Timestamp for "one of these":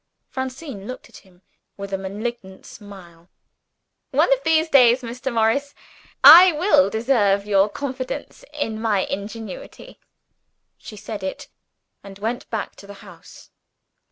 4.09-4.67